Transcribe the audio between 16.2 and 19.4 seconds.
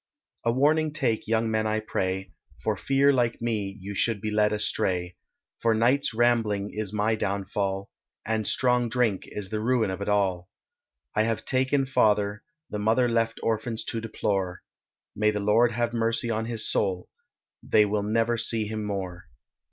on his soul, They will never see him more.